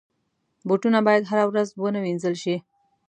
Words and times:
بوټونه 0.67 0.99
باید 1.07 1.27
هره 1.31 1.45
ورځ 1.51 1.69
ونه 1.73 1.99
وینځل 2.01 2.35
شي. 2.43 2.55